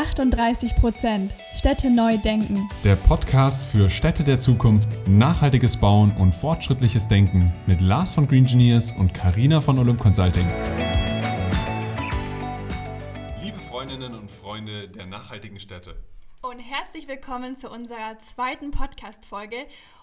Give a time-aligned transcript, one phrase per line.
[0.00, 1.34] 38 Prozent.
[1.54, 2.70] Städte neu denken.
[2.84, 8.44] Der Podcast für Städte der Zukunft, nachhaltiges Bauen und fortschrittliches Denken mit Lars von Green
[8.44, 10.46] Engineers und Karina von Olymp Consulting.
[13.42, 15.94] Liebe Freundinnen und Freunde der nachhaltigen Städte.
[16.42, 19.56] Und herzlich willkommen zu unserer zweiten Podcast-Folge.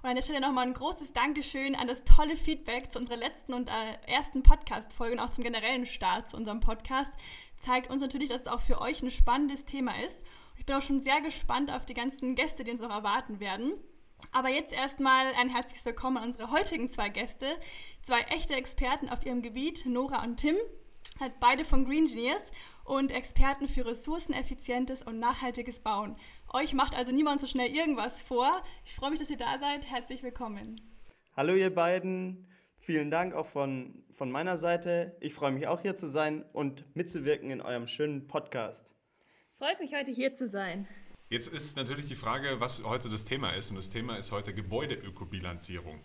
[0.03, 3.53] Und an der Stelle nochmal ein großes Dankeschön an das tolle Feedback zu unserer letzten
[3.53, 7.11] und äh, ersten Podcast-Folge und auch zum generellen Start zu unserem Podcast
[7.59, 10.23] zeigt uns natürlich, dass es auch für euch ein spannendes Thema ist.
[10.57, 13.73] Ich bin auch schon sehr gespannt auf die ganzen Gäste, die uns noch erwarten werden.
[14.31, 17.47] Aber jetzt erstmal ein herzliches Willkommen an unsere heutigen zwei Gäste.
[18.01, 20.55] Zwei echte Experten auf ihrem Gebiet, Nora und Tim,
[21.19, 22.41] halt beide von Green Engineers
[22.83, 26.15] und Experten für ressourceneffizientes und nachhaltiges Bauen.
[26.51, 28.63] Euch macht also niemand so schnell irgendwas vor.
[28.85, 29.89] Ich freue mich, dass ihr da seid.
[29.89, 30.81] Herzlich willkommen.
[31.35, 32.47] Hallo ihr beiden.
[32.87, 35.13] Vielen Dank auch von, von meiner Seite.
[35.19, 38.93] Ich freue mich auch hier zu sein und mitzuwirken in eurem schönen Podcast.
[39.57, 40.87] Freut mich heute hier zu sein.
[41.27, 43.71] Jetzt ist natürlich die Frage, was heute das Thema ist.
[43.71, 45.99] Und das Thema ist heute Gebäudeökobilanzierung.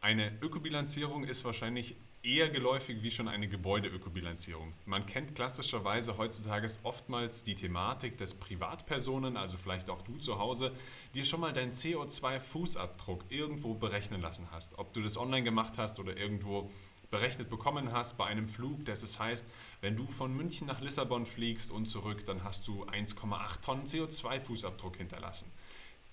[0.00, 4.72] Eine Ökobilanzierung ist wahrscheinlich eher geläufig wie schon eine Gebäudeökobilanzierung.
[4.86, 10.72] Man kennt klassischerweise heutzutage oftmals die Thematik des Privatpersonen, also vielleicht auch du zu Hause,
[11.14, 14.78] dir schon mal deinen CO2-Fußabdruck irgendwo berechnen lassen hast.
[14.78, 16.70] Ob du das online gemacht hast oder irgendwo
[17.10, 18.84] berechnet bekommen hast bei einem Flug.
[18.84, 23.62] Das heißt, wenn du von München nach Lissabon fliegst und zurück, dann hast du 1,8
[23.62, 25.50] Tonnen CO2-Fußabdruck hinterlassen,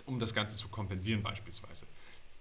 [0.05, 1.85] um das Ganze zu kompensieren beispielsweise.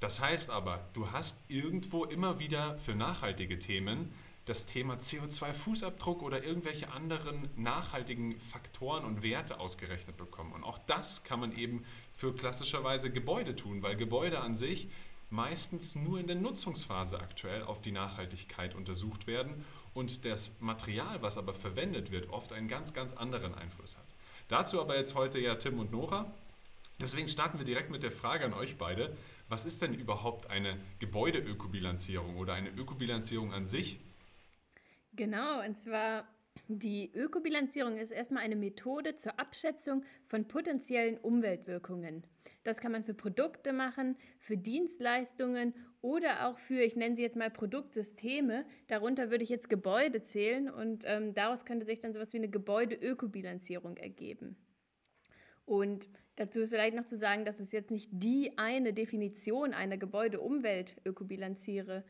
[0.04, 4.12] Das heißt aber, du hast irgendwo immer wieder für nachhaltige Themen
[4.44, 10.52] das Thema CO2-Fußabdruck oder irgendwelche anderen nachhaltigen Faktoren und Werte ausgerechnet bekommen.
[10.52, 14.90] Und auch das kann man eben für klassischerweise Gebäude tun, weil Gebäude an sich
[15.30, 21.38] meistens nur in der Nutzungsphase aktuell auf die Nachhaltigkeit untersucht werden und das Material, was
[21.38, 24.04] aber verwendet wird, oft einen ganz, ganz anderen Einfluss hat.
[24.48, 26.30] Dazu aber jetzt heute ja Tim und Nora.
[27.00, 29.16] Deswegen starten wir direkt mit der Frage an euch beide.
[29.48, 34.00] Was ist denn überhaupt eine Gebäudeökobilanzierung oder eine Ökobilanzierung an sich?
[35.12, 36.26] Genau, und zwar
[36.68, 42.26] die Ökobilanzierung ist erstmal eine Methode zur Abschätzung von potenziellen Umweltwirkungen.
[42.62, 47.36] Das kann man für Produkte machen, für Dienstleistungen oder auch für, ich nenne sie jetzt
[47.36, 48.64] mal Produktsysteme.
[48.88, 52.48] Darunter würde ich jetzt Gebäude zählen und ähm, daraus könnte sich dann sowas wie eine
[52.48, 54.56] Gebäudeökobilanzierung ergeben.
[55.66, 59.96] Und dazu ist vielleicht noch zu sagen, dass es jetzt nicht die eine Definition einer
[59.96, 62.04] Gebäude-Umwelt-Ökobilanziere,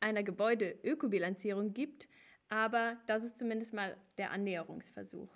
[0.00, 2.08] einer Gebäude-Ökobilanzierung gibt,
[2.48, 5.30] aber das ist zumindest mal der Annäherungsversuch.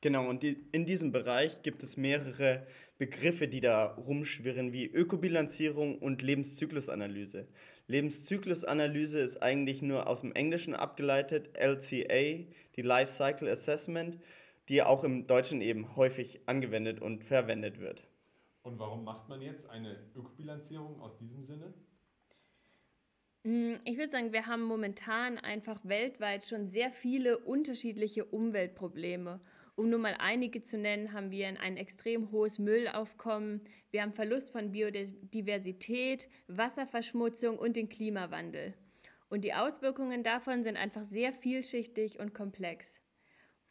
[0.00, 2.66] Genau, und die, in diesem Bereich gibt es mehrere
[2.98, 7.48] Begriffe, die da rumschwirren, wie Ökobilanzierung und Lebenszyklusanalyse.
[7.88, 12.46] Lebenszyklusanalyse ist eigentlich nur aus dem Englischen abgeleitet, LCA,
[12.76, 14.18] die Life Cycle Assessment
[14.68, 18.06] die auch im Deutschen eben häufig angewendet und verwendet wird.
[18.62, 21.72] Und warum macht man jetzt eine Ökobilanzierung aus diesem Sinne?
[23.44, 29.40] Mm, ich würde sagen, wir haben momentan einfach weltweit schon sehr viele unterschiedliche Umweltprobleme.
[29.76, 33.60] Um nur mal einige zu nennen, haben wir ein extrem hohes Müllaufkommen,
[33.92, 38.74] wir haben Verlust von Biodiversität, Wasserverschmutzung und den Klimawandel.
[39.28, 43.00] Und die Auswirkungen davon sind einfach sehr vielschichtig und komplex.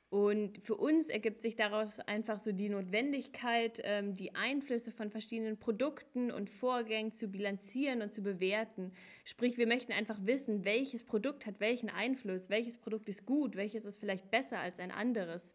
[0.09, 5.57] Und für uns ergibt sich daraus einfach so die Notwendigkeit, ähm, die Einflüsse von verschiedenen
[5.57, 8.93] Produkten und Vorgängen zu bilanzieren und zu bewerten.
[9.23, 13.83] Sprich, wir möchten einfach wissen, welches Produkt hat welchen Einfluss, welches Produkt ist gut, welches
[13.83, 15.53] ist vielleicht besser als ein anderes.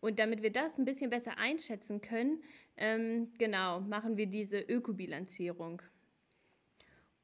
[0.00, 2.42] Und damit wir das ein bisschen besser einschätzen können,
[2.76, 5.82] ähm, genau, machen wir diese Ökobilanzierung.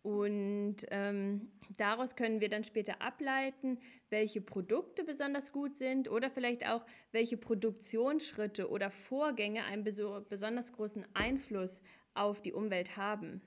[0.04, 1.48] Und ähm,
[1.78, 3.78] daraus können wir dann später ableiten,
[4.10, 11.06] welche Produkte besonders gut sind oder vielleicht auch, welche Produktionsschritte oder Vorgänge einen besonders großen
[11.14, 11.80] Einfluss
[12.12, 13.40] auf die Umwelt haben.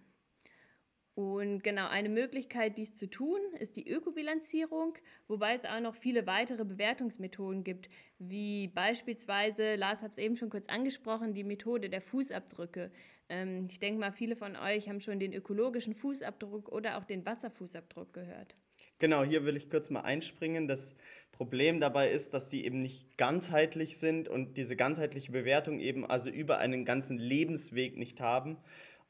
[1.17, 4.93] Und genau, eine Möglichkeit, dies zu tun, ist die Ökobilanzierung,
[5.27, 7.89] wobei es auch noch viele weitere Bewertungsmethoden gibt,
[8.19, 12.91] wie beispielsweise, Lars hat es eben schon kurz angesprochen, die Methode der Fußabdrücke.
[13.29, 17.25] Ähm, ich denke mal, viele von euch haben schon den ökologischen Fußabdruck oder auch den
[17.25, 18.55] Wasserfußabdruck gehört.
[18.99, 20.67] Genau, hier will ich kurz mal einspringen.
[20.67, 20.95] Das
[21.31, 26.29] Problem dabei ist, dass die eben nicht ganzheitlich sind und diese ganzheitliche Bewertung eben also
[26.29, 28.57] über einen ganzen Lebensweg nicht haben.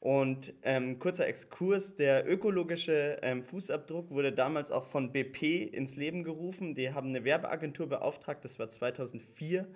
[0.00, 6.22] Und ähm, kurzer Exkurs, der ökologische ähm, Fußabdruck wurde damals auch von BP ins Leben
[6.22, 6.76] gerufen.
[6.76, 9.66] Die haben eine Werbeagentur beauftragt, das war 2004,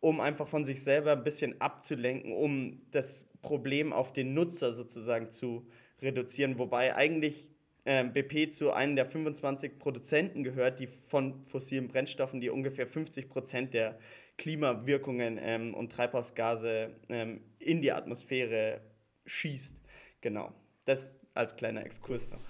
[0.00, 5.30] um einfach von sich selber ein bisschen abzulenken, um das Problem auf den Nutzer sozusagen
[5.30, 5.66] zu
[6.02, 6.58] reduzieren.
[6.58, 7.52] Wobei eigentlich
[7.86, 13.30] ähm, BP zu einem der 25 Produzenten gehört, die von fossilen Brennstoffen, die ungefähr 50
[13.30, 13.98] Prozent der
[14.36, 18.82] Klimawirkungen ähm, und Treibhausgase ähm, in die Atmosphäre
[19.26, 19.74] schießt.
[20.20, 20.52] Genau,
[20.84, 22.40] das als kleiner Exkurs noch.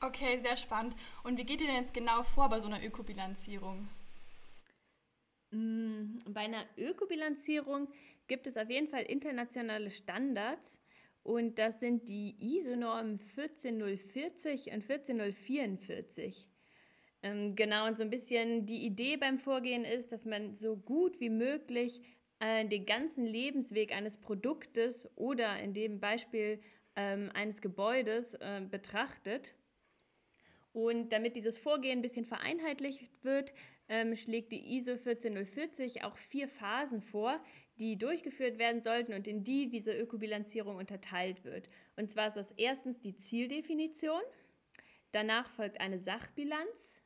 [0.00, 0.96] Okay, sehr spannend.
[1.22, 3.88] Und wie geht ihr denn jetzt genau vor bei so einer Ökobilanzierung?
[5.52, 7.88] Mm, bei einer Ökobilanzierung
[8.26, 10.78] gibt es auf jeden Fall internationale Standards
[11.22, 16.48] und das sind die ISO-Normen 14040 und 14044.
[17.22, 21.20] Ähm, genau, und so ein bisschen die Idee beim Vorgehen ist, dass man so gut
[21.20, 22.00] wie möglich
[22.42, 26.60] äh, den ganzen Lebensweg eines Produktes oder in dem Beispiel
[26.96, 29.54] ähm, eines Gebäudes äh, betrachtet.
[30.72, 33.54] Und damit dieses Vorgehen ein bisschen vereinheitlicht wird,
[33.88, 37.40] ähm, schlägt die ISO 14040 auch vier Phasen vor,
[37.78, 41.68] die durchgeführt werden sollten und in die diese Ökobilanzierung unterteilt wird.
[41.94, 44.22] Und zwar ist das erstens die Zieldefinition,
[45.12, 46.98] danach folgt eine Sachbilanz,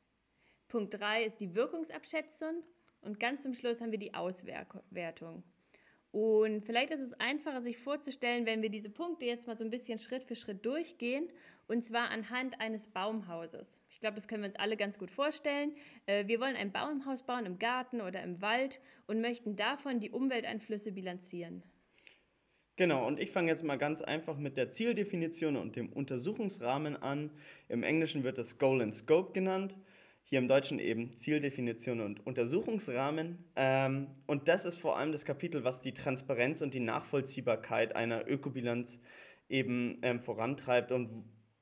[0.67, 2.63] Punkt 3 ist die Wirkungsabschätzung
[3.01, 5.43] und ganz zum Schluss haben wir die Auswertung.
[6.11, 9.69] Und vielleicht ist es einfacher, sich vorzustellen, wenn wir diese Punkte jetzt mal so ein
[9.69, 11.29] bisschen Schritt für Schritt durchgehen,
[11.67, 13.81] und zwar anhand eines Baumhauses.
[13.89, 15.75] Ich glaube, das können wir uns alle ganz gut vorstellen.
[16.05, 20.09] Äh, wir wollen ein Baumhaus bauen im Garten oder im Wald und möchten davon die
[20.09, 21.63] Umwelteinflüsse bilanzieren.
[22.77, 27.31] Genau, und ich fange jetzt mal ganz einfach mit der Zieldefinition und dem Untersuchungsrahmen an.
[27.69, 29.75] Im Englischen wird das Goal and Scope genannt
[30.29, 33.45] hier im Deutschen eben Zieldefinition und Untersuchungsrahmen.
[33.55, 38.27] Ähm, und das ist vor allem das Kapitel, was die Transparenz und die Nachvollziehbarkeit einer
[38.27, 38.99] Ökobilanz
[39.47, 41.09] eben ähm, vorantreibt und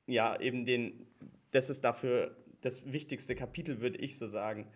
[0.07, 1.05] ja, eben den,
[1.51, 4.71] das ist dafür das wichtigste Kapitel, würde ich so sagen.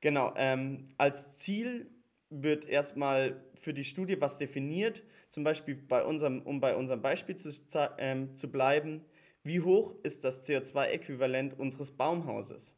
[0.00, 1.90] Genau, ähm, als Ziel
[2.30, 7.34] wird erstmal für die Studie was definiert, zum Beispiel bei unserem, um bei unserem Beispiel
[7.34, 7.50] zu,
[7.98, 9.04] ähm, zu bleiben,
[9.42, 12.76] wie hoch ist das CO2-Äquivalent unseres Baumhauses?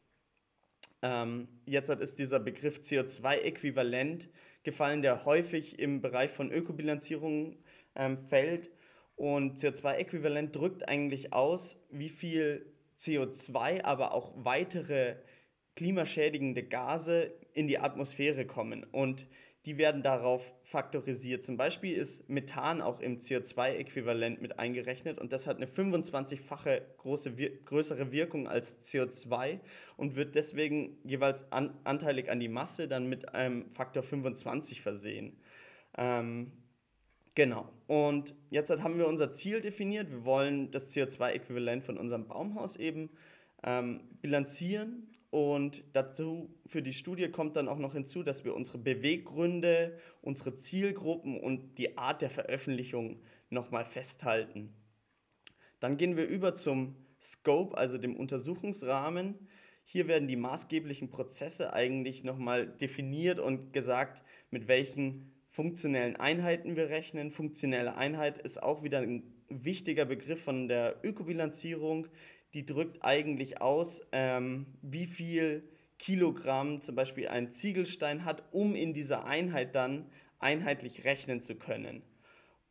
[1.01, 4.29] Ähm, jetzt ist dieser Begriff CO2-Äquivalent
[4.63, 7.57] gefallen, der häufig im Bereich von Ökobilanzierung
[7.95, 8.71] ähm, fällt.
[9.15, 15.15] Und CO2-Äquivalent drückt eigentlich aus, wie viel CO2, aber auch weitere
[15.75, 18.83] klimaschädigende Gase in die Atmosphäre kommen.
[18.83, 19.27] Und
[19.67, 21.43] die werden darauf faktorisiert.
[21.43, 27.33] Zum Beispiel ist Methan auch im CO2-Äquivalent mit eingerechnet und das hat eine 25-fache große,
[27.65, 29.59] größere Wirkung als CO2
[29.97, 35.35] und wird deswegen jeweils an, anteilig an die Masse dann mit einem Faktor 25 versehen.
[35.97, 36.53] Ähm,
[37.35, 37.69] genau.
[37.87, 40.09] Und jetzt haben wir unser Ziel definiert.
[40.09, 43.09] Wir wollen das CO2-Äquivalent von unserem Baumhaus eben
[43.65, 48.77] ähm, bilanzieren und dazu für die Studie kommt dann auch noch hinzu, dass wir unsere
[48.77, 54.73] Beweggründe, unsere Zielgruppen und die Art der Veröffentlichung nochmal festhalten.
[55.79, 59.35] Dann gehen wir über zum Scope, also dem Untersuchungsrahmen.
[59.83, 66.89] Hier werden die maßgeblichen Prozesse eigentlich nochmal definiert und gesagt, mit welchen funktionellen Einheiten wir
[66.89, 67.31] rechnen.
[67.31, 72.07] Funktionelle Einheit ist auch wieder ein wichtiger Begriff von der Ökobilanzierung
[72.53, 75.63] die drückt eigentlich aus, ähm, wie viel
[75.99, 80.09] Kilogramm zum Beispiel ein Ziegelstein hat, um in dieser Einheit dann
[80.39, 82.03] einheitlich rechnen zu können.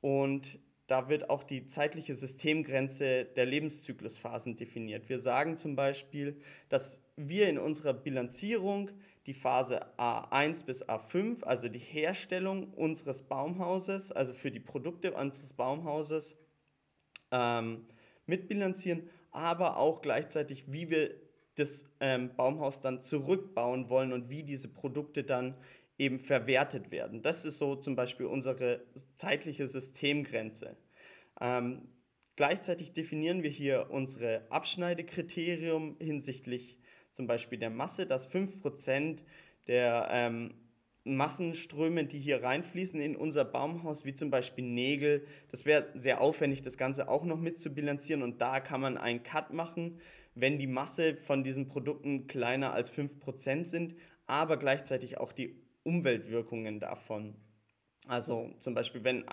[0.00, 5.08] Und da wird auch die zeitliche Systemgrenze der Lebenszyklusphasen definiert.
[5.08, 8.90] Wir sagen zum Beispiel, dass wir in unserer Bilanzierung
[9.26, 15.52] die Phase A1 bis A5, also die Herstellung unseres Baumhauses, also für die Produkte unseres
[15.52, 16.36] Baumhauses,
[17.32, 17.86] ähm,
[18.26, 21.14] mitbilanzieren aber auch gleichzeitig, wie wir
[21.56, 25.56] das ähm, Baumhaus dann zurückbauen wollen und wie diese Produkte dann
[25.98, 27.22] eben verwertet werden.
[27.22, 30.76] Das ist so zum Beispiel unsere zeitliche Systemgrenze.
[31.40, 31.88] Ähm,
[32.36, 36.78] gleichzeitig definieren wir hier unsere Abschneidekriterium hinsichtlich
[37.12, 39.22] zum Beispiel der Masse, dass 5%
[39.66, 40.54] der ähm,
[41.06, 45.24] Massenströme, die hier reinfließen in unser Baumhaus, wie zum Beispiel Nägel.
[45.50, 48.98] Das wäre sehr aufwendig, das Ganze auch noch mit zu bilanzieren und da kann man
[48.98, 50.00] einen Cut machen,
[50.34, 53.94] wenn die Masse von diesen Produkten kleiner als 5% sind,
[54.26, 57.36] aber gleichzeitig auch die Umweltwirkungen davon.
[58.08, 59.24] Also zum Beispiel, wenn,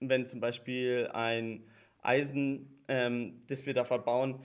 [0.00, 1.64] wenn zum Beispiel ein
[2.02, 4.42] Eisen, ähm, das wir da verbauen,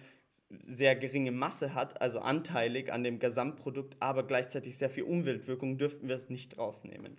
[0.49, 6.07] sehr geringe Masse hat, also anteilig an dem Gesamtprodukt, aber gleichzeitig sehr viel Umweltwirkung, dürften
[6.07, 7.17] wir es nicht rausnehmen.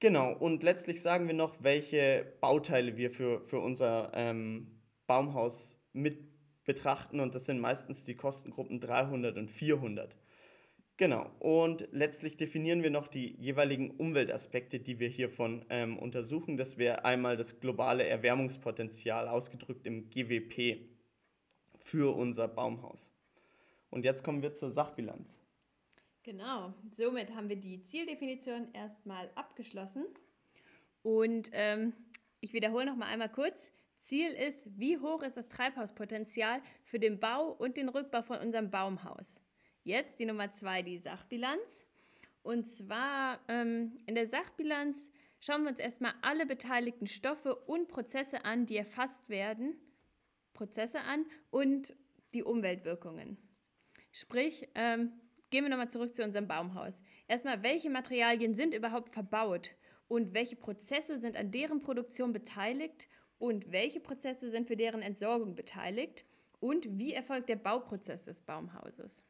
[0.00, 6.30] Genau, und letztlich sagen wir noch, welche Bauteile wir für, für unser ähm, Baumhaus mit
[6.64, 10.16] betrachten und das sind meistens die Kostengruppen 300 und 400.
[10.96, 16.58] Genau, und letztlich definieren wir noch die jeweiligen Umweltaspekte, die wir hiervon ähm, untersuchen.
[16.58, 20.89] Das wäre einmal das globale Erwärmungspotenzial ausgedrückt im GWP
[21.80, 23.12] für unser Baumhaus.
[23.90, 25.40] Und jetzt kommen wir zur Sachbilanz.
[26.22, 30.04] Genau, somit haben wir die Zieldefinition erstmal abgeschlossen.
[31.02, 31.92] Und ähm,
[32.40, 33.72] ich wiederhole noch mal einmal kurz.
[33.96, 38.70] Ziel ist, wie hoch ist das Treibhauspotenzial für den Bau und den Rückbau von unserem
[38.70, 39.40] Baumhaus.
[39.82, 41.84] Jetzt die Nummer zwei, die Sachbilanz.
[42.42, 45.08] Und zwar ähm, in der Sachbilanz
[45.40, 49.74] schauen wir uns erstmal alle beteiligten Stoffe und Prozesse an, die erfasst werden,
[50.60, 51.96] Prozesse an und
[52.34, 53.38] die Umweltwirkungen.
[54.12, 55.10] Sprich, ähm,
[55.48, 57.00] gehen wir nochmal zurück zu unserem Baumhaus.
[57.28, 59.70] Erstmal, welche Materialien sind überhaupt verbaut
[60.06, 65.54] und welche Prozesse sind an deren Produktion beteiligt und welche Prozesse sind für deren Entsorgung
[65.54, 66.26] beteiligt
[66.58, 69.24] und wie erfolgt der Bauprozess des Baumhauses.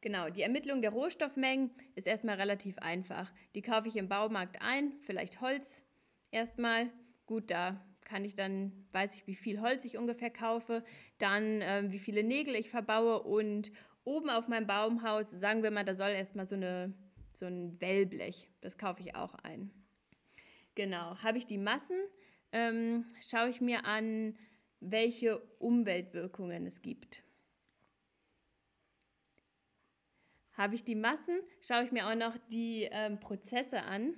[0.00, 3.30] Genau, die Ermittlung der Rohstoffmengen ist erstmal relativ einfach.
[3.54, 5.84] Die kaufe ich im Baumarkt ein, vielleicht Holz
[6.30, 6.90] erstmal.
[7.26, 10.82] Gut, da kann ich dann, weiß ich, wie viel Holz ich ungefähr kaufe,
[11.18, 13.72] dann äh, wie viele Nägel ich verbaue und
[14.04, 16.94] oben auf meinem Baumhaus, sagen wir mal, da soll erstmal so, eine,
[17.32, 19.70] so ein Wellblech, das kaufe ich auch ein.
[20.76, 21.98] Genau, habe ich die Massen,
[22.52, 24.38] ähm, schaue ich mir an,
[24.78, 27.24] welche Umweltwirkungen es gibt.
[30.52, 34.14] Habe ich die Massen, schaue ich mir auch noch die ähm, Prozesse an,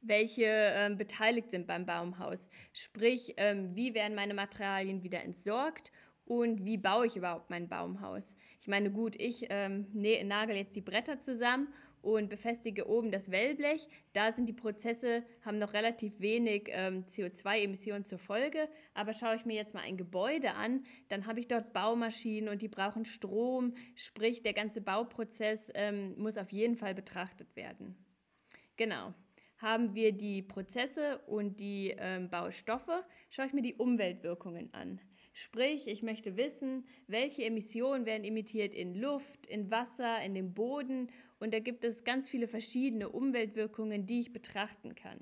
[0.00, 2.48] welche ähm, beteiligt sind beim Baumhaus.
[2.72, 5.92] Sprich, ähm, wie werden meine Materialien wieder entsorgt
[6.24, 8.34] und wie baue ich überhaupt mein Baumhaus.
[8.60, 11.68] Ich meine, gut, ich ähm, nagel jetzt die Bretter zusammen
[12.02, 13.88] und befestige oben das Wellblech.
[14.12, 18.68] Da sind die Prozesse, haben noch relativ wenig ähm, CO2-Emissionen zur Folge.
[18.94, 22.62] Aber schaue ich mir jetzt mal ein Gebäude an, dann habe ich dort Baumaschinen und
[22.62, 23.74] die brauchen Strom.
[23.94, 27.96] Sprich, der ganze Bauprozess ähm, muss auf jeden Fall betrachtet werden.
[28.76, 29.14] Genau.
[29.58, 35.00] Haben wir die Prozesse und die ähm, Baustoffe, schaue ich mir die Umweltwirkungen an.
[35.32, 41.10] Sprich, ich möchte wissen, welche Emissionen werden emittiert in Luft, in Wasser, in den Boden
[41.38, 45.20] und da gibt es ganz viele verschiedene Umweltwirkungen, die ich betrachten kann.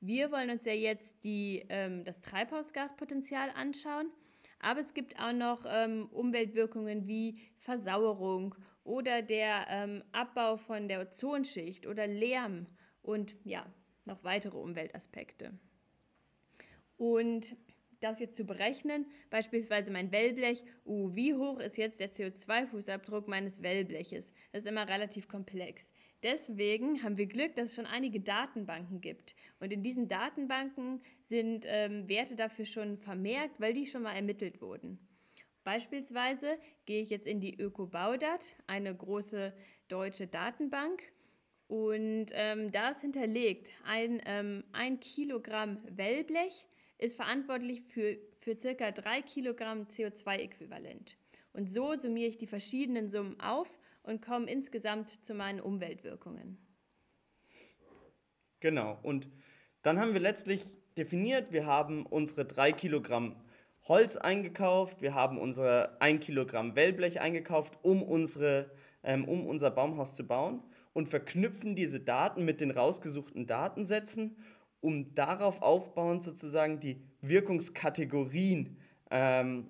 [0.00, 4.10] Wir wollen uns ja jetzt die, ähm, das Treibhausgaspotenzial anschauen,
[4.60, 11.00] aber es gibt auch noch ähm, Umweltwirkungen wie Versauerung oder der ähm, Abbau von der
[11.00, 12.66] Ozonschicht oder Lärm
[13.04, 13.66] und ja,
[14.04, 15.52] noch weitere Umweltaspekte.
[16.96, 17.56] Und
[18.00, 23.62] das jetzt zu berechnen, beispielsweise mein Wellblech, uh, wie hoch ist jetzt der CO2-Fußabdruck meines
[23.62, 24.32] Wellbleches?
[24.52, 25.90] Das ist immer relativ komplex.
[26.22, 29.34] Deswegen haben wir Glück, dass es schon einige Datenbanken gibt.
[29.60, 34.60] Und in diesen Datenbanken sind ähm, Werte dafür schon vermerkt, weil die schon mal ermittelt
[34.60, 34.98] wurden.
[35.64, 39.54] Beispielsweise gehe ich jetzt in die ÖkoBaudat, eine große
[39.88, 41.02] deutsche Datenbank.
[41.68, 46.66] Und ähm, da ist hinterlegt, ein, ähm, ein Kilogramm Wellblech
[46.98, 51.16] ist verantwortlich für, für circa 3 Kilogramm CO2-Äquivalent.
[51.52, 56.58] Und so summiere ich die verschiedenen Summen auf und komme insgesamt zu meinen Umweltwirkungen.
[58.60, 59.28] Genau, und
[59.82, 60.62] dann haben wir letztlich
[60.96, 63.36] definiert, wir haben unsere 3 Kilogramm
[63.84, 68.70] Holz eingekauft, wir haben unsere 1 Kilogramm Wellblech eingekauft, um, unsere,
[69.02, 70.62] ähm, um unser Baumhaus zu bauen
[70.94, 74.36] und verknüpfen diese Daten mit den rausgesuchten Datensätzen
[74.84, 78.76] um darauf aufbauend sozusagen die Wirkungskategorien,
[79.10, 79.68] ähm,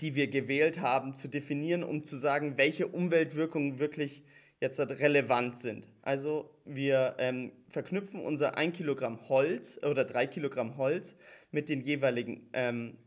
[0.00, 4.24] die wir gewählt haben, zu definieren, um zu sagen, welche Umweltwirkungen wirklich
[4.60, 5.88] jetzt relevant sind.
[6.02, 11.14] Also wir ähm, verknüpfen unser 1 Kilogramm Holz oder 3 Kilogramm Holz
[11.52, 12.98] mit den jeweiligen ähm,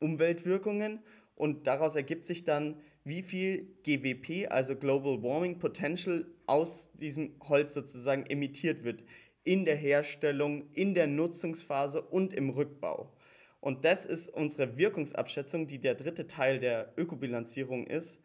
[0.00, 1.02] Umweltwirkungen
[1.34, 7.74] und daraus ergibt sich dann, wie viel GWP, also Global Warming Potential, aus diesem Holz
[7.74, 9.04] sozusagen emittiert wird
[9.44, 13.12] in der Herstellung, in der Nutzungsphase und im Rückbau.
[13.60, 18.20] Und das ist unsere Wirkungsabschätzung, die der dritte Teil der Ökobilanzierung ist,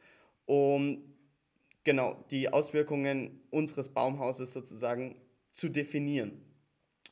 [0.45, 1.03] um
[1.83, 5.15] genau die Auswirkungen unseres Baumhauses sozusagen
[5.51, 6.41] zu definieren.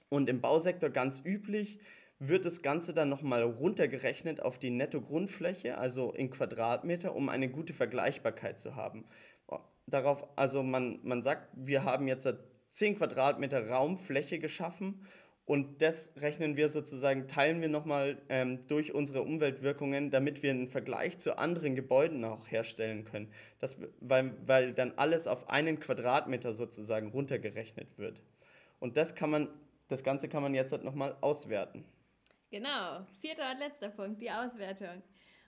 [0.09, 1.79] Und im Bausektor ganz üblich
[2.23, 7.73] wird das Ganze dann nochmal runtergerechnet auf die Netto-Grundfläche, also in Quadratmeter, um eine gute
[7.73, 9.05] Vergleichbarkeit zu haben.
[9.87, 12.31] Darauf, also man, man sagt, wir haben jetzt
[12.69, 15.07] 10 Quadratmeter Raumfläche geschaffen
[15.45, 20.69] und das rechnen wir sozusagen, teilen wir nochmal ähm, durch unsere Umweltwirkungen, damit wir einen
[20.69, 23.33] Vergleich zu anderen Gebäuden auch herstellen können.
[23.57, 28.21] Das, weil, weil dann alles auf einen Quadratmeter sozusagen runtergerechnet wird.
[28.79, 29.47] Und das kann man,
[29.87, 31.83] das Ganze kann man jetzt halt nochmal auswerten.
[32.51, 35.01] Genau, vierter und letzter Punkt, die Auswertung.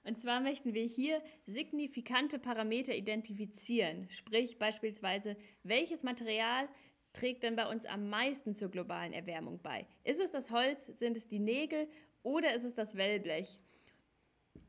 [0.05, 6.69] Und zwar möchten wir hier signifikante Parameter identifizieren, sprich beispielsweise, welches Material
[7.11, 9.85] trägt denn bei uns am meisten zur globalen Erwärmung bei?
[10.05, 11.89] Ist es das Holz, sind es die Nägel
[12.21, 13.59] oder ist es das Wellblech?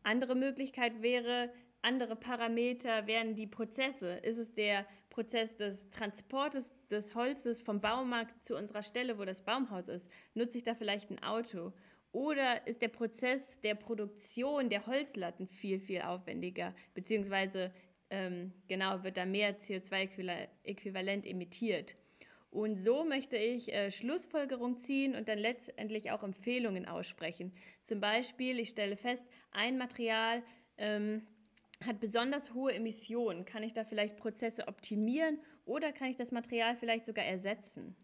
[0.02, 4.14] Andere Möglichkeit wäre, andere Parameter wären die Prozesse.
[4.24, 9.44] Ist es der Prozess des Transportes des Holzes vom Baumarkt zu unserer Stelle, wo das
[9.44, 10.10] Baumhaus ist?
[10.34, 11.72] Nutze ich da vielleicht ein Auto?
[12.14, 16.72] Oder ist der Prozess der Produktion der Holzlatten viel, viel aufwendiger?
[16.94, 17.72] Beziehungsweise,
[18.08, 21.96] ähm, genau, wird da mehr CO2-Äquivalent emittiert?
[22.52, 27.52] Und so möchte ich äh, Schlussfolgerung ziehen und dann letztendlich auch Empfehlungen aussprechen.
[27.82, 30.44] Zum Beispiel, ich stelle fest, ein Material
[30.78, 31.26] ähm,
[31.84, 33.44] hat besonders hohe Emissionen.
[33.44, 37.96] Kann ich da vielleicht Prozesse optimieren oder kann ich das Material vielleicht sogar ersetzen?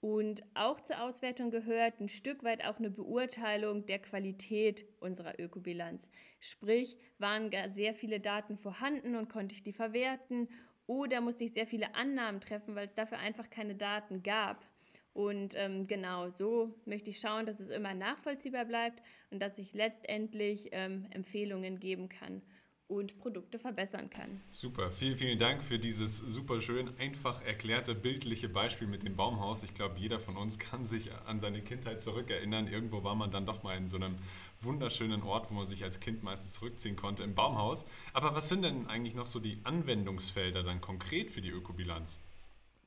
[0.00, 6.08] Und auch zur Auswertung gehört ein Stück weit auch eine Beurteilung der Qualität unserer Ökobilanz.
[6.40, 10.48] Sprich, waren sehr viele Daten vorhanden und konnte ich die verwerten
[10.86, 14.66] oder musste ich sehr viele Annahmen treffen, weil es dafür einfach keine Daten gab.
[15.12, 19.74] Und ähm, genau so möchte ich schauen, dass es immer nachvollziehbar bleibt und dass ich
[19.74, 22.42] letztendlich ähm, Empfehlungen geben kann
[22.90, 24.40] und Produkte verbessern kann.
[24.50, 29.62] Super, vielen, vielen Dank für dieses super schön, einfach erklärte, bildliche Beispiel mit dem Baumhaus.
[29.62, 32.66] Ich glaube, jeder von uns kann sich an seine Kindheit zurückerinnern.
[32.66, 34.16] Irgendwo war man dann doch mal in so einem
[34.60, 37.86] wunderschönen Ort, wo man sich als Kind meistens zurückziehen konnte, im Baumhaus.
[38.12, 42.18] Aber was sind denn eigentlich noch so die Anwendungsfelder dann konkret für die Ökobilanz?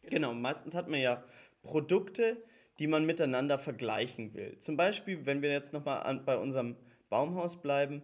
[0.09, 1.23] Genau, meistens hat man ja
[1.61, 2.43] Produkte,
[2.77, 4.57] die man miteinander vergleichen will.
[4.57, 6.75] Zum Beispiel, wenn wir jetzt nochmal bei unserem
[7.09, 8.01] Baumhaus bleiben,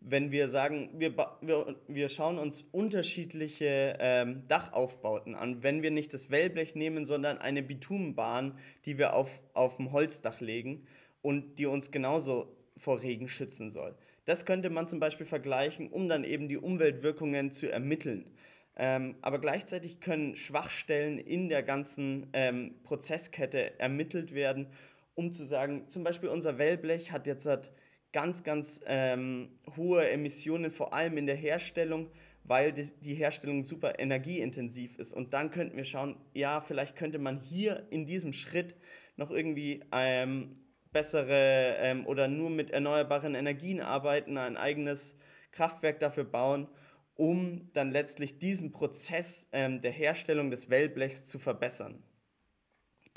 [0.00, 6.14] wenn wir sagen, wir, wir, wir schauen uns unterschiedliche ähm, Dachaufbauten an, wenn wir nicht
[6.14, 10.86] das Wellblech nehmen, sondern eine Bitumenbahn, die wir auf, auf dem Holzdach legen
[11.22, 13.94] und die uns genauso vor Regen schützen soll.
[14.24, 18.30] Das könnte man zum Beispiel vergleichen, um dann eben die Umweltwirkungen zu ermitteln.
[18.76, 24.68] Ähm, aber gleichzeitig können Schwachstellen in der ganzen ähm, Prozesskette ermittelt werden,
[25.14, 27.72] um zu sagen, zum Beispiel unser Wellblech hat jetzt hat
[28.12, 32.10] ganz, ganz ähm, hohe Emissionen, vor allem in der Herstellung,
[32.44, 35.12] weil die, Herstellung super energieintensiv ist.
[35.12, 38.74] Und dann könnten wir schauen, ja, vielleicht könnte man hier in diesem Schritt
[39.16, 40.56] noch irgendwie ähm,
[40.92, 45.14] bessere ähm, oder nur mit erneuerbaren Energien arbeiten, ein eigenes
[45.52, 46.68] Kraftwerk dafür bauen,
[47.14, 52.02] um dann letztlich diesen Prozess ähm, der Herstellung des Wellblechs zu verbessern.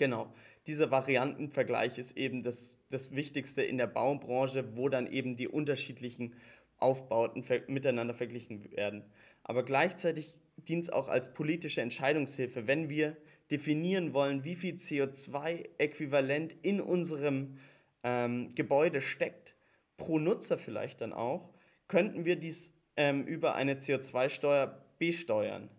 [0.02, 0.34] Genau,
[0.66, 6.34] dieser Variantenvergleich ist eben das, das Wichtigste in der Baubranche, wo dann eben die unterschiedlichen
[6.78, 9.04] Aufbauten miteinander verglichen werden.
[9.44, 13.16] Aber gleichzeitig dient es auch als politische Entscheidungshilfe, wenn wir
[13.52, 17.60] definieren wollen, wie viel CO2-Äquivalent in unserem
[18.02, 19.54] ähm, Gebäude steckt,
[19.98, 21.54] pro Nutzer vielleicht dann auch,
[21.88, 25.70] könnten wir dies ähm, über eine CO2-Steuer besteuern.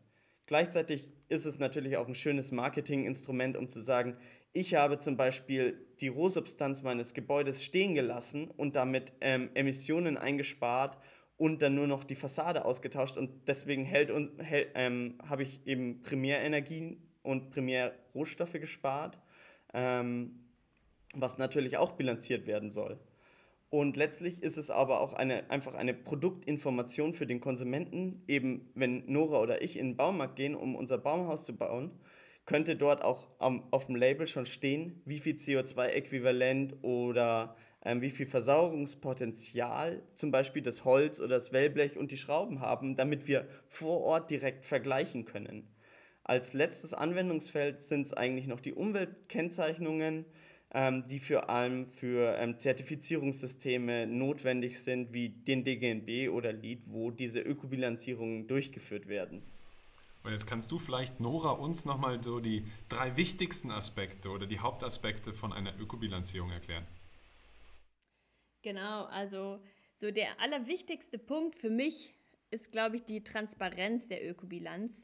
[0.46, 4.16] Gleichzeitig ist es natürlich auch ein schönes Marketinginstrument, um zu sagen,
[4.52, 10.98] ich habe zum Beispiel die Rohsubstanz meines Gebäudes stehen gelassen und damit ähm, Emissionen eingespart
[11.38, 16.02] und dann nur noch die Fassade ausgetauscht und deswegen hält hält, ähm, habe ich eben
[16.02, 19.18] Primärenergien und Primärrohstoffe gespart,
[19.72, 20.44] ähm,
[21.14, 23.00] was natürlich auch bilanziert werden soll.
[23.72, 28.22] Und letztlich ist es aber auch eine, einfach eine Produktinformation für den Konsumenten.
[28.28, 31.90] Eben, wenn Nora oder ich in den Baumarkt gehen, um unser Baumhaus zu bauen,
[32.44, 38.10] könnte dort auch am, auf dem Label schon stehen, wie viel CO2-Äquivalent oder ähm, wie
[38.10, 43.48] viel Versauerungspotenzial zum Beispiel das Holz oder das Wellblech und die Schrauben haben, damit wir
[43.68, 45.66] vor Ort direkt vergleichen können.
[46.24, 50.26] Als letztes Anwendungsfeld sind es eigentlich noch die Umweltkennzeichnungen
[50.74, 57.10] ähm, die vor allem für ähm, Zertifizierungssysteme notwendig sind, wie den DGNB oder LEED, wo
[57.10, 59.42] diese Ökobilanzierungen durchgeführt werden.
[60.24, 64.60] Und jetzt kannst du vielleicht, Nora, uns nochmal so die drei wichtigsten Aspekte oder die
[64.60, 66.86] Hauptaspekte von einer Ökobilanzierung erklären.
[68.62, 69.60] Genau, also
[69.96, 72.14] so der allerwichtigste Punkt für mich
[72.50, 75.02] ist, glaube ich, die Transparenz der Ökobilanz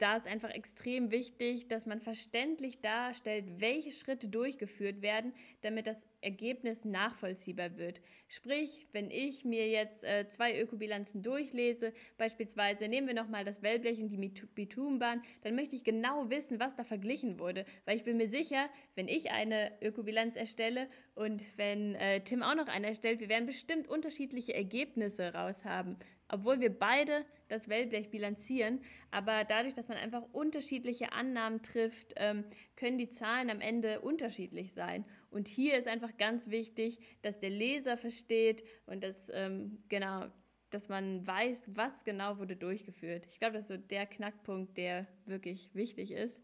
[0.00, 6.06] da ist einfach extrem wichtig, dass man verständlich darstellt, welche Schritte durchgeführt werden, damit das
[6.22, 8.00] Ergebnis nachvollziehbar wird.
[8.26, 14.00] Sprich, wenn ich mir jetzt äh, zwei Ökobilanzen durchlese, beispielsweise nehmen wir nochmal das Wellblech
[14.00, 18.16] und die Bitumenbahn, dann möchte ich genau wissen, was da verglichen wurde, weil ich bin
[18.16, 23.20] mir sicher, wenn ich eine Ökobilanz erstelle und wenn äh, Tim auch noch eine erstellt,
[23.20, 25.98] wir werden bestimmt unterschiedliche Ergebnisse raus haben
[26.30, 28.80] obwohl wir beide das Wellblech bilanzieren.
[29.10, 32.44] Aber dadurch, dass man einfach unterschiedliche Annahmen trifft, ähm,
[32.76, 35.04] können die Zahlen am Ende unterschiedlich sein.
[35.30, 40.26] Und hier ist einfach ganz wichtig, dass der Leser versteht und dass, ähm, genau,
[40.70, 43.26] dass man weiß, was genau wurde durchgeführt.
[43.30, 46.40] Ich glaube, das ist so der Knackpunkt, der wirklich wichtig ist.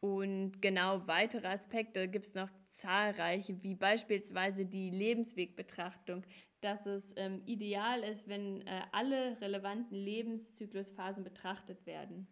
[0.00, 6.24] Und genau weitere Aspekte gibt es noch zahlreiche, wie beispielsweise die Lebenswegbetrachtung.
[6.64, 12.26] Dass es ähm, ideal ist, wenn äh, alle relevanten Lebenszyklusphasen betrachtet werden.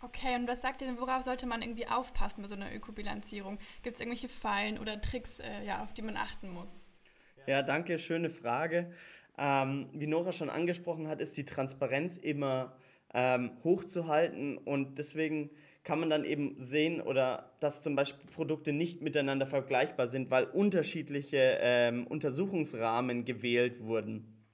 [0.00, 3.58] Okay, und was sagt ihr denn, worauf sollte man irgendwie aufpassen bei so einer Ökobilanzierung?
[3.82, 6.70] Gibt es irgendwelche Fallen oder Tricks, äh, ja, auf die man achten muss?
[7.46, 8.92] Ja, danke, schöne Frage.
[9.38, 12.76] Ähm, wie Nora schon angesprochen hat, ist die Transparenz immer
[13.14, 15.50] ähm, hochzuhalten und deswegen
[15.88, 20.44] kann man dann eben sehen oder dass zum Beispiel Produkte nicht miteinander vergleichbar sind, weil
[20.44, 24.44] unterschiedliche ähm, Untersuchungsrahmen gewählt wurden.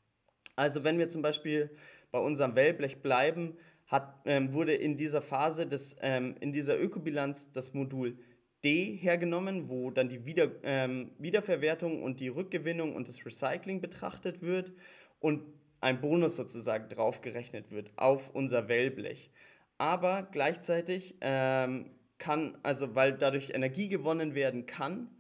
[0.55, 1.70] Also wenn wir zum Beispiel
[2.12, 3.57] bei unserem Wellblech bleiben,
[3.88, 8.16] hat, ähm, wurde in dieser Phase, des, ähm, in dieser Ökobilanz das Modul
[8.62, 14.40] D hergenommen, wo dann die Wieder, ähm, Wiederverwertung und die Rückgewinnung und das Recycling betrachtet
[14.40, 14.73] wird
[15.18, 15.42] und
[15.81, 19.33] ein Bonus sozusagen draufgerechnet wird auf unser Wellblech.
[19.79, 25.11] Aber gleichzeitig ähm, kann, also weil dadurch Energie gewonnen werden kann,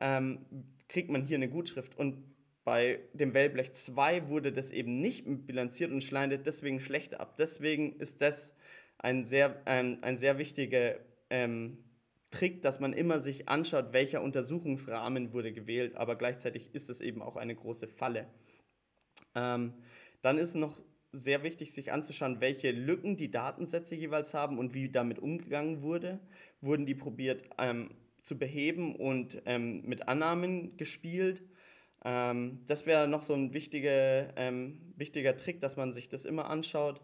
[0.00, 0.46] ähm,
[0.88, 1.96] kriegt man hier eine Gutschrift.
[1.98, 2.22] Und
[2.64, 7.36] bei dem Wellblech 2 wurde das eben nicht bilanziert und schneidet deswegen schlechter ab.
[7.36, 8.54] Deswegen ist das
[8.98, 10.96] ein sehr, ein, ein sehr wichtiger
[11.30, 11.84] ähm,
[12.30, 17.22] Trick, dass man immer sich anschaut, welcher Untersuchungsrahmen wurde gewählt, aber gleichzeitig ist es eben
[17.22, 18.26] auch eine große Falle.
[19.34, 19.74] Ähm,
[20.22, 20.82] dann ist noch
[21.14, 26.20] sehr wichtig, sich anzuschauen, welche Lücken die Datensätze jeweils haben und wie damit umgegangen wurde.
[26.60, 31.42] Wurden die probiert ähm, zu beheben und ähm, mit Annahmen gespielt?
[32.04, 36.50] Ähm, das wäre noch so ein wichtiger, ähm, wichtiger Trick, dass man sich das immer
[36.50, 37.00] anschaut.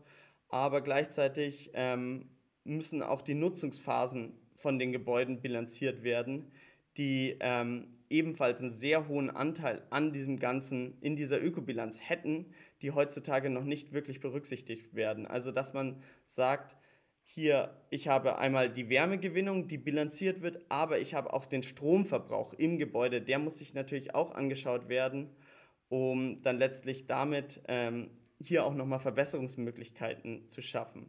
[0.48, 2.28] Aber gleichzeitig ähm,
[2.64, 6.50] müssen auch die Nutzungsphasen von den Gebäuden bilanziert werden,
[6.96, 12.90] die ähm, ebenfalls einen sehr hohen Anteil an diesem Ganzen, in dieser Ökobilanz hätten, die
[12.90, 15.26] heutzutage noch nicht wirklich berücksichtigt werden.
[15.26, 16.76] Also dass man sagt,
[17.22, 22.52] hier, ich habe einmal die Wärmegewinnung, die bilanziert wird, aber ich habe auch den Stromverbrauch
[22.54, 25.30] im Gebäude, der muss sich natürlich auch angeschaut werden,
[25.88, 31.08] um dann letztlich damit ähm, hier auch nochmal Verbesserungsmöglichkeiten zu schaffen.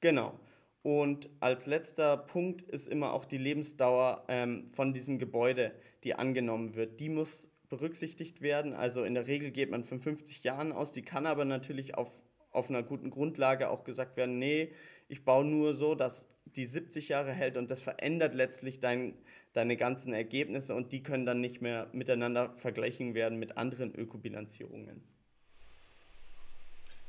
[0.00, 0.38] Genau.
[0.86, 5.72] Und als letzter Punkt ist immer auch die Lebensdauer ähm, von diesem Gebäude,
[6.04, 7.00] die angenommen wird.
[7.00, 8.72] Die muss berücksichtigt werden.
[8.72, 12.22] Also in der Regel geht man von 50 Jahren aus, die kann aber natürlich auf
[12.52, 14.72] auf einer guten Grundlage auch gesagt werden, nee,
[15.08, 19.12] ich baue nur so, dass die 70 Jahre hält und das verändert letztlich dein,
[19.52, 25.02] deine ganzen Ergebnisse und die können dann nicht mehr miteinander vergleichen werden mit anderen Ökobilanzierungen.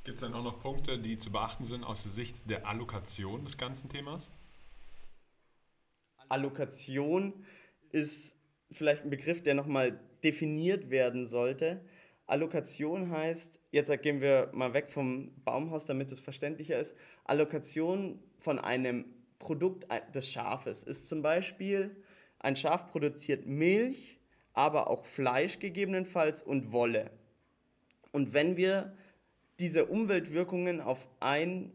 [0.07, 3.43] Gibt es dann auch noch Punkte, die zu beachten sind aus der Sicht der Allokation
[3.43, 4.31] des ganzen Themas?
[6.29, 7.33] Allokation
[7.91, 8.33] ist
[8.71, 11.81] vielleicht ein Begriff, der nochmal definiert werden sollte.
[12.25, 16.95] Allokation heißt, jetzt gehen wir mal weg vom Baumhaus, damit es verständlicher ist.
[17.25, 22.01] Allokation von einem Produkt des Schafes ist zum Beispiel,
[22.39, 24.21] ein Schaf produziert Milch,
[24.53, 27.11] aber auch Fleisch gegebenenfalls und Wolle.
[28.13, 28.95] Und wenn wir
[29.59, 31.71] diese Umweltwirkungen auf ein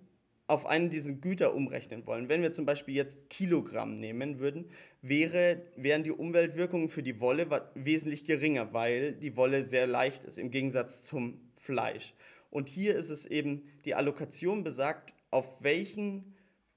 [0.49, 4.69] auf einen dieser Güter umrechnen wollen, wenn wir zum Beispiel jetzt Kilogramm nehmen würden,
[5.01, 10.39] wäre, wären die Umweltwirkungen für die Wolle wesentlich geringer, weil die Wolle sehr leicht ist
[10.39, 12.13] im Gegensatz zum Fleisch.
[12.51, 16.35] Und hier ist es eben, die Allokation besagt, auf welchen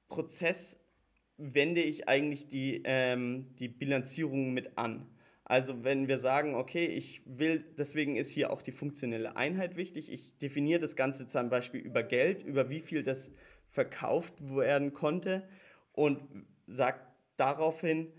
[0.07, 0.79] Prozess
[1.37, 5.05] wende ich eigentlich die, ähm, die Bilanzierung mit an.
[5.45, 10.11] Also wenn wir sagen, okay, ich will, deswegen ist hier auch die funktionelle Einheit wichtig.
[10.11, 13.31] Ich definiere das Ganze zum Beispiel über Geld, über wie viel das
[13.67, 15.47] verkauft werden konnte
[15.91, 16.19] und
[16.65, 17.01] sagt
[17.37, 18.11] daraufhin,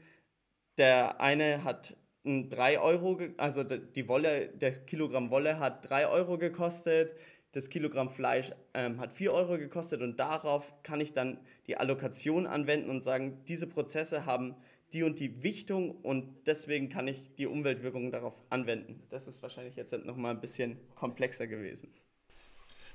[0.79, 7.17] der eine hat 3 Euro, also die Wolle, das Kilogramm Wolle hat 3 Euro gekostet,
[7.53, 12.47] das Kilogramm Fleisch ähm, hat 4 Euro gekostet und darauf kann ich dann die Allokation
[12.47, 14.55] anwenden und sagen, diese Prozesse haben
[14.93, 19.03] die und die Wichtung und deswegen kann ich die Umweltwirkungen darauf anwenden.
[19.11, 21.93] Das ist wahrscheinlich jetzt nochmal ein bisschen komplexer gewesen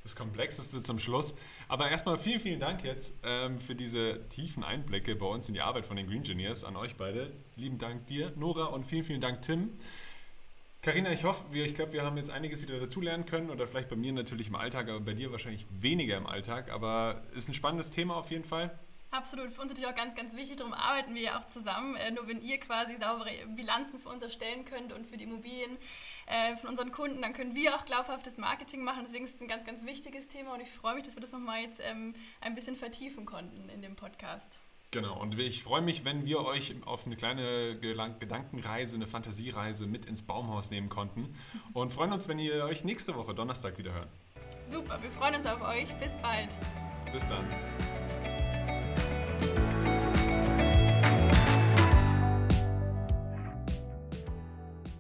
[0.04, 1.36] das Komplexeste zum Schluss.
[1.68, 5.62] Aber erstmal vielen, vielen Dank jetzt ähm, für diese tiefen Einblicke bei uns in die
[5.62, 7.32] Arbeit von den Green Engineers an euch beide.
[7.56, 9.70] Lieben Dank dir, Nora, und vielen, vielen Dank, Tim.
[10.82, 13.90] Karina, ich hoffe, wir, ich glaube, wir haben jetzt einiges wieder dazulernen können oder vielleicht
[13.90, 16.72] bei mir natürlich im Alltag, aber bei dir wahrscheinlich weniger im Alltag.
[16.72, 18.72] Aber ist ein spannendes Thema auf jeden Fall.
[19.12, 20.56] Absolut, für uns natürlich auch ganz, ganz wichtig.
[20.56, 21.96] Darum arbeiten wir ja auch zusammen.
[21.96, 25.78] Äh, nur wenn ihr quasi saubere Bilanzen für uns erstellen könnt und für die Immobilien
[26.28, 29.02] äh, von unseren Kunden, dann können wir auch glaubhaftes Marketing machen.
[29.04, 31.34] Deswegen ist es ein ganz, ganz wichtiges Thema und ich freue mich, dass wir das
[31.34, 34.58] nochmal jetzt ähm, ein bisschen vertiefen konnten in dem Podcast.
[34.92, 40.06] Genau, und ich freue mich, wenn wir euch auf eine kleine Gedankenreise, eine Fantasiereise mit
[40.06, 41.36] ins Baumhaus nehmen konnten
[41.74, 44.10] und freuen uns, wenn ihr euch nächste Woche Donnerstag wieder hören.
[44.64, 45.94] Super, wir freuen uns auf euch.
[45.96, 46.50] Bis bald.
[47.12, 48.41] Bis dann.